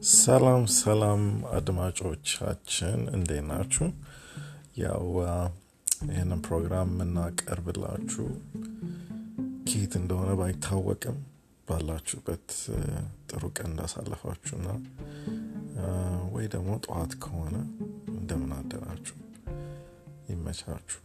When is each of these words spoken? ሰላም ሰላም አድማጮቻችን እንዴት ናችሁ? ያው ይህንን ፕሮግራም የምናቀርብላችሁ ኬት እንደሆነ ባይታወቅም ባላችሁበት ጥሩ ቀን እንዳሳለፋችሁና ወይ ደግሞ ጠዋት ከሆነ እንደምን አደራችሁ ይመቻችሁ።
ሰላም 0.00 0.62
ሰላም 0.74 1.22
አድማጮቻችን 1.52 3.00
እንዴት 3.16 3.42
ናችሁ? 3.48 3.86
ያው 4.80 5.04
ይህንን 6.08 6.40
ፕሮግራም 6.46 6.92
የምናቀርብላችሁ 6.92 8.26
ኬት 9.64 9.92
እንደሆነ 10.00 10.30
ባይታወቅም 10.40 11.18
ባላችሁበት 11.68 12.46
ጥሩ 13.30 13.42
ቀን 13.56 13.68
እንዳሳለፋችሁና 13.70 14.68
ወይ 16.32 16.48
ደግሞ 16.54 16.70
ጠዋት 16.86 17.14
ከሆነ 17.24 17.54
እንደምን 18.14 18.54
አደራችሁ 18.58 19.18
ይመቻችሁ። 20.30 21.00